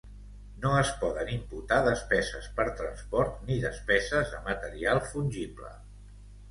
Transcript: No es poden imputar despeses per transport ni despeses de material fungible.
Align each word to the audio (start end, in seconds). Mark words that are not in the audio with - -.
No 0.61 0.71
es 0.77 0.93
poden 1.03 1.29
imputar 1.35 1.77
despeses 1.89 2.49
per 2.61 2.67
transport 2.81 3.47
ni 3.51 3.59
despeses 3.69 4.35
de 4.35 4.43
material 4.51 5.05
fungible. 5.15 5.73